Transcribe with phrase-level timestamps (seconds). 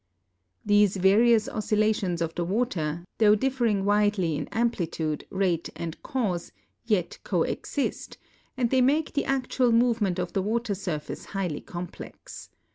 [0.65, 6.51] These various oscillations of the water, though differing widel3^ in amplitude, rate, and cause,
[6.83, 8.17] yet coexist,
[8.57, 12.49] and the3^ make the actual movement of the water surface highly complex.